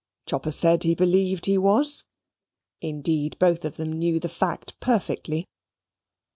[0.25, 2.05] Chopper said he believed he was.
[2.81, 5.47] Indeed both of them knew the fact perfectly.